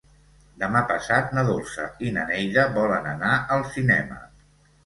Demà 0.63 0.79
passat 0.91 1.35
na 1.39 1.43
Dolça 1.49 1.85
i 2.07 2.13
na 2.17 2.25
Neida 2.31 2.65
volen 2.79 3.13
anar 3.15 3.37
al 3.59 3.65
cinema. 3.77 4.21